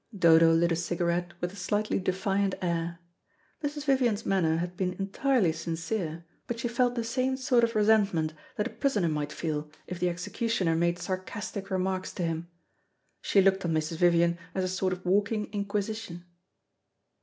[0.17, 2.97] Dodo lit a cigarette with a slightly defiant air.
[3.63, 3.85] Mrs.
[3.85, 8.65] Vivian's manner had been entirely sincere, but she felt the same sort of resentment that
[8.65, 12.47] a prisoner might feel if the executioner made sarcastic remarks to him.
[13.21, 13.97] She looked on Mrs.
[13.97, 16.25] Vivian as a sort of walking Inquisition.